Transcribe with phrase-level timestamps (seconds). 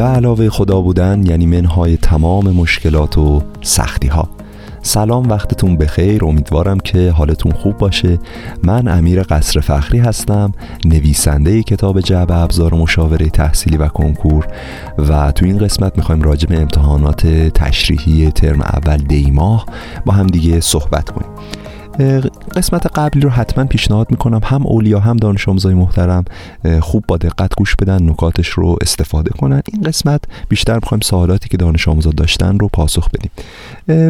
[0.00, 4.28] به علاوه خدا بودن یعنی منهای تمام مشکلات و سختی ها
[4.82, 6.24] سلام وقتتون بخیر.
[6.24, 8.18] امیدوارم که حالتون خوب باشه.
[8.62, 10.52] من امیر قصر فخری هستم
[10.84, 14.46] نویسنده کتاب جعب ابزار مشاوره تحصیلی و کنکور
[14.98, 19.66] و تو این قسمت می‌خوایم راجع به امتحانات تشریحی ترم اول دیماه
[20.06, 21.30] با هم دیگه صحبت کنیم.
[22.56, 24.40] قسمت قبلی رو حتما پیشنهاد می‌کنم.
[24.44, 26.24] هم اولیا هم دانش آموزای محترم
[26.80, 29.62] خوب با دقت گوش بدن نکاتش رو استفاده کنن.
[29.72, 33.30] این قسمت بیشتر می‌خوایم سوالاتی که دانش آموزا داشتن رو پاسخ بدیم.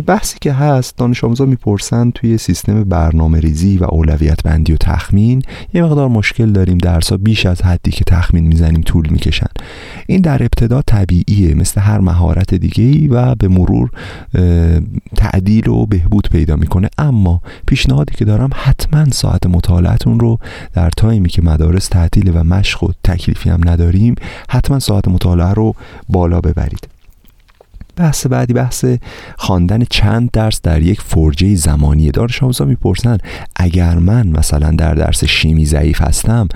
[0.00, 5.42] بحثی که هست دانش آموزا می‌پرسن توی سیستم برنامه ریزی و اولویت بندی و تخمین
[5.74, 6.78] یه مقدار مشکل داریم.
[6.78, 9.50] درسا بیش از حدی که تخمین می‌زنیم طول می‌کشن.
[10.06, 13.90] این در ابتدا طبیعیه مثل هر مهارت دیگه و به مرور
[15.16, 16.88] تعدیل و بهبود پیدا می‌کنه.
[16.98, 17.42] اما
[17.80, 20.38] پیشنهادی که دارم حتما ساعت مطالعتون رو
[20.72, 24.14] در تایمی که مدارس تعطیل و مشق و تکلیفی هم نداریم
[24.50, 25.74] حتما ساعت مطالعه رو
[26.08, 26.99] بالا ببرید.
[27.96, 28.84] بحث بعدی بحث
[29.36, 33.18] خواندن چند درس در یک فرجه زمانی دانش آموزا می‌پرسن
[33.56, 36.48] اگر من مثلا در درس شیمی ضعیف هستم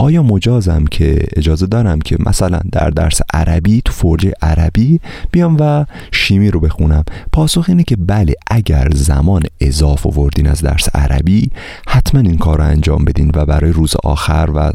[0.00, 5.84] آیا مجازم که اجازه دارم که مثلا در درس عربی تو فرجه عربی بیام و
[6.12, 11.50] شیمی رو بخونم؟ پاسخ اینه که بله اگر زمان اضافه وردین از درس عربی
[11.86, 14.72] حتما این کار رو انجام بدین و برای روز آخر و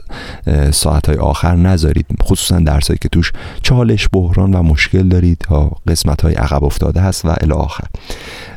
[0.72, 2.06] ساعتهای آخر نذارید.
[2.24, 3.32] خصوصا درسایی که توش
[3.62, 5.38] چالش بحران و مشکل دارید.
[5.40, 7.88] تا قسمت های عقب افتاده هست و الی آخر.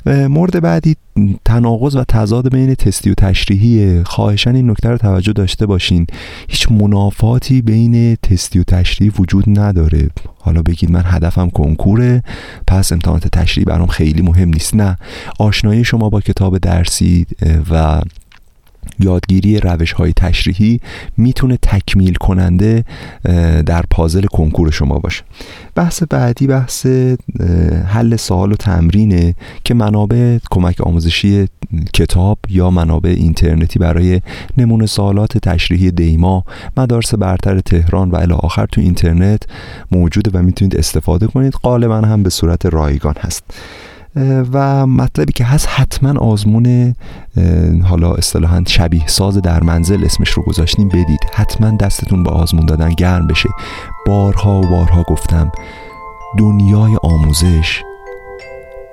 [0.07, 0.97] مورد بعدی
[1.45, 6.07] تناقض و تضاد بین تستی و تشریحی خواهشان این نکته رو توجه داشته باشین.
[6.49, 10.09] هیچ منافاتی بین تستی و تشریحی وجود نداره.
[10.39, 12.23] حالا بگید من هدفم کنکوره
[12.67, 14.75] پس امتحانات تشریحی برام خیلی مهم نیست.
[14.75, 14.97] نه.
[15.39, 17.27] آشنایی شما با کتاب درسی
[17.71, 18.01] و
[18.99, 20.81] یادگیری روش های تشریحی
[21.17, 22.85] می‌تونه تکمیل کننده
[23.67, 25.23] در پازل کنکور شما باشه.
[25.75, 26.87] بحث بعدی بحث
[27.87, 31.49] حل سوال و تمرینه که منابع کمک آموزشی
[31.95, 34.21] کتاب یا منابع اینترنتی برای
[34.57, 36.45] نمونه سوالات تشریحی دیما
[36.77, 39.43] مدارس برتر تهران و الی آخر تو اینترنت
[39.91, 41.53] موجوده و می‌تونید استفاده کنید.
[41.53, 43.43] غالبا هم به صورت رایگان هست.
[44.53, 46.95] و مطلبی که هست حتما آزمون
[47.85, 50.89] حالا اصطلاحا شبیه ساز در منزل اسمش رو گذاشتیم.
[50.89, 51.21] بدید.
[51.33, 53.49] حتما دستتون به آزمون دادن گرم بشه.
[54.07, 55.53] بارها و بارها گفتم
[56.39, 57.83] دنیای آموزش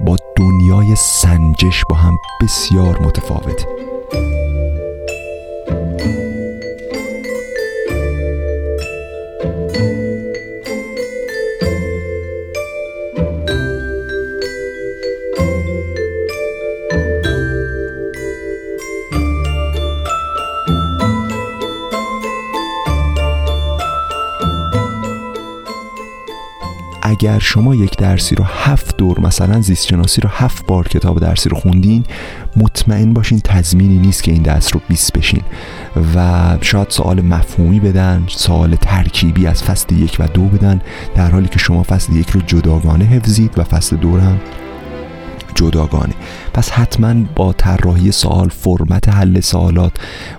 [0.06, 3.87] با دنیای سنجش با هم بسیار متفاوته
[27.08, 31.50] اگر شما یک درسی رو هفت دور مثلا زیست شناسی رو هفت بار کتاب درسی
[31.50, 32.04] رو خوندین
[32.56, 35.42] مطمئن باشین تضمینی نیست که این درس رو 20 بشین.
[36.16, 40.82] و شاید سوال مفهومی بدن سوال ترکیبی از فصل یک و دو بدن
[41.16, 44.40] در حالی که شما فصل یک رو جداگانه حفظید و فصل دو هم
[45.58, 46.14] جداگانه.
[46.54, 49.94] پس حتما با طراحی سوال فرمت حل سوالات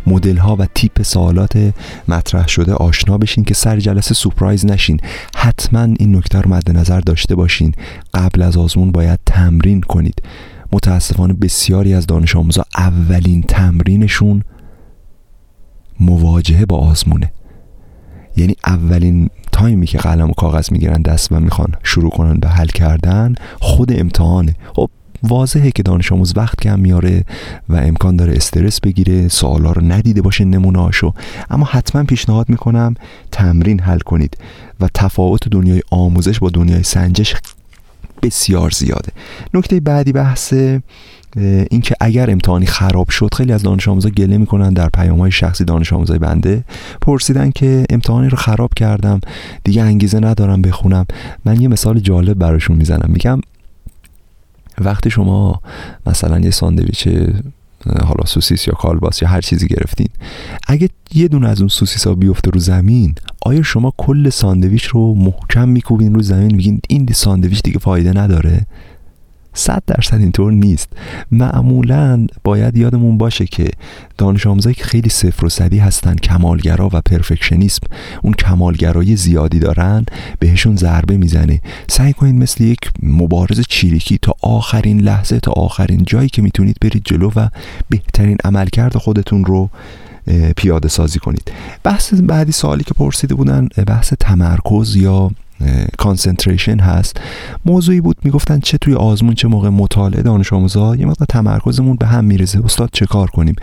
[0.06, 1.74] مدل ها و تیپ سوالات
[2.08, 5.00] مطرح شده آشنا بشین که سر جلسه سورپرایز نشین.
[5.36, 7.74] حتما این نکته رو مد نظر داشته باشین.
[8.14, 10.22] قبل از آزمون باید تمرین کنید.
[10.72, 14.42] متاسفانه بسیاری از دانش آموزا اولین تمرینشون
[16.00, 17.32] مواجهه با آزمونه.
[18.36, 22.66] یعنی اولین تایمی که قلم و کاغذ می‌گیرن دست و می‌خوان شروع کنن به حل
[22.66, 24.54] کردن خود امتحانه.
[24.74, 24.90] خب
[25.22, 27.24] واضحه که دانش آموز وقت کم میاره
[27.68, 31.14] و امکان داره استرس بگیره سوالا رو ندیده باشه نمونه هاشو
[31.50, 32.94] اما حتما پیشنهاد می‌کنم
[33.32, 34.36] تمرین حل کنید
[34.80, 37.34] و تفاوت دنیای آموزش با دنیای سنجش
[38.22, 39.12] بسیار زیاده.
[39.54, 40.54] نکته بعدی بحث
[41.70, 45.64] اینکه اگر امتحانی خراب شد خیلی از دانش آموزا گله می‌کنن در پیام های شخصی
[45.64, 46.64] دانش آموزای بنده.
[47.00, 49.20] پرسیدن که امتحانی رو خراب کردم
[49.64, 51.06] دیگه انگیزه ندارم بخونم.
[51.44, 53.10] من یه مثال جالب براشون می‌زنم.
[53.12, 53.40] میگم
[54.80, 55.60] وقتی شما
[56.06, 57.08] مثلا یه ساندویچ
[57.86, 60.08] حالا سوسیس یا کالباس یا هر چیزی گرفتین
[60.66, 65.14] اگه یه دونه از اون سوسیس ها بیفته رو زمین آیا شما کل ساندویچ رو
[65.14, 68.66] محکم میکوبین رو زمین؟ میگین این ساندویچ دیگه فایده نداره؟
[69.54, 70.88] صد درصد اینطور نیست.
[71.30, 73.70] معمولا باید یادمون باشه که
[74.18, 77.86] دانش آموزایی که خیلی صفر و صدی هستن کمالگرا و perfectionism
[78.22, 80.04] اون کمالگرایی زیادی دارن
[80.38, 81.60] بهشون ضربه می‌زنه.
[81.88, 87.02] سعی کنید مثل یک مبارز چیریکی تا آخرین لحظه تا آخرین جایی که می‌تونید برید
[87.04, 87.48] جلو و
[87.88, 89.70] بهترین عملکرد خودتون رو
[90.56, 91.52] پیاده سازی کنید.
[91.82, 95.30] بحث بعدی سوالی که پرسیده بودن بحث تمرکز یا
[95.98, 97.20] کانسنتریشن هست.
[97.66, 100.22] موضوعی بود می‌گفتن چه توی آزمون چه موقع مطالعه.
[100.22, 103.54] دانش آموزا یه مقدار تمرکزمون به هم میرزه استاد چه کار کنیم؟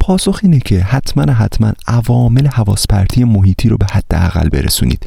[0.00, 5.06] پاسخ اینه که حتما حتما عوامل حواس پرتی محیطی رو به حداقل برسونید.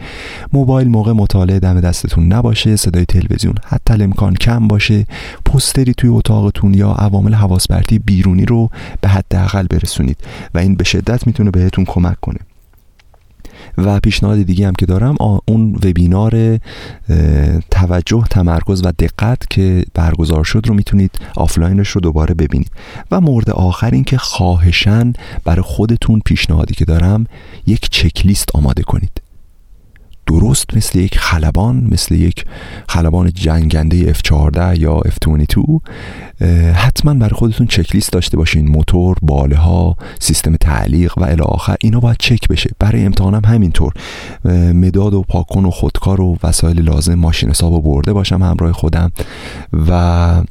[0.53, 5.05] موبایل موقع مطالعه دم دستتون نباشه صدای تلویزیون حتی امکان کم باشه.
[5.45, 8.69] پستری توی اتاقتون یا عوامل حواس پرتی بیرونی رو
[9.01, 10.17] به حداقل برسونید
[10.53, 12.39] و این به شدت می‌تونه بهتون کمک کنه.
[13.77, 15.15] و پیشنهاد دیگه هم که دارم
[15.45, 16.59] اون وبینار
[17.71, 22.71] توجه تمرکز و دقت که برگزار شد رو می‌تونید آفلاینش رو دوباره ببینید.
[23.11, 25.13] و مورد آخر این که خواهشا
[25.43, 27.25] برای خودتون پیشنهادی که دارم
[27.67, 29.26] یک چکلیست آماده کنید.
[30.57, 32.45] درست مثل یک خلبان مثل یک
[32.89, 35.81] خلبان جنگنده F14 یا F22
[36.73, 38.67] حتما برای خودتون چکلیست داشته باشین.
[38.67, 42.69] موتور باله ها سیستم تعلیق و الی آخر اینا باید چک بشه.
[42.79, 43.93] برای امتحانم همینطور.
[44.73, 49.11] مداد و پاکن و خودکار و وسایل لازم ماشین حساب برده باشم همراه خودم.
[49.87, 50.43] و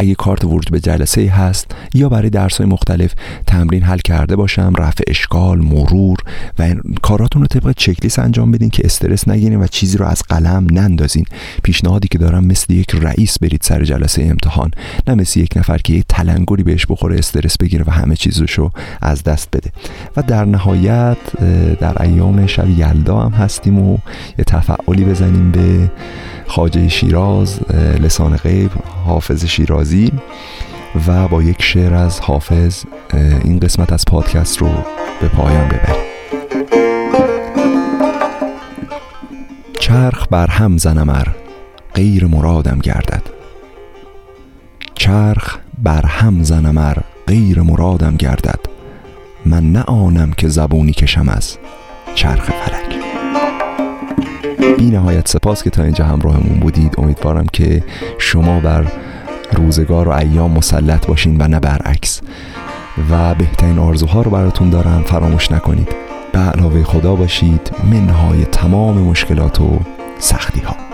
[0.00, 3.14] اگه کارت ورود به جلسه هست یا برای درس های مختلف
[3.46, 6.18] تمرین حل کرده باشم رفع اشکال مرور
[6.58, 10.66] و کاراتون رو طبق چکلیس انجام بدین که استرس نگیرین و چیزی رو از قلم
[10.72, 11.24] نندازین.
[11.62, 14.70] پیشنهادی که دارم مثل یک رئیس برید سر جلسه امتحان
[15.06, 18.70] نه مثل یک نفر که یک تلنگری بهش بخوره استرس بگیره و همه چیزشو
[19.02, 19.70] از دست بده.
[20.16, 21.18] و در نهایت
[21.80, 23.98] در ایام شب یلدا هم هستیم و
[24.38, 25.90] یه تفعالی بزنیم به
[26.50, 27.60] خاجه شیراز
[28.00, 28.70] لسان غیب
[29.06, 30.12] حافظ شیرازی
[31.06, 32.84] و با یک شعر از حافظ
[33.44, 34.68] این قسمت از پادکست رو
[35.20, 36.04] به پایان ببریم.
[39.80, 41.26] چرخ بر هم زنمر
[41.94, 43.22] غیر مرادم گردد.
[44.94, 48.60] چرخ بر هم زنمر غیر مرادم گردد.
[49.46, 51.58] من نه آنم که زبونی کشم از
[52.14, 53.00] چرخ فلک.
[54.78, 56.94] بی نهایت سپاس که تا اینجا همراهمون بودید.
[56.98, 57.82] امیدوارم که
[58.18, 58.92] شما بر
[59.52, 62.20] روزگار و ایام مسلط باشین و نه برعکس.
[63.10, 65.88] و بهترین آرزوها رو براتون دارم فراموش نکنید.
[66.32, 67.70] به علاوه خدا باشید.
[67.90, 69.80] منهای تمام مشکلات و
[70.18, 70.89] سختی ها